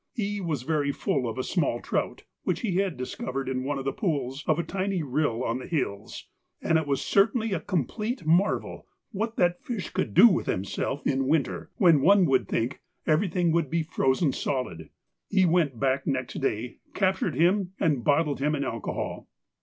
[0.17, 0.41] E.
[0.41, 3.93] was very full of a small trout which they had discovered in one of the
[3.93, 6.25] pools of a tiny rill on the hills,
[6.59, 11.27] and it was certainly a complete marvel what that fish could do with himself in
[11.27, 14.89] winter, when one would think everything would be frozen solid.
[15.31, 15.45] E.
[15.45, 19.27] went back next day, captured him and bottled him in alcohol.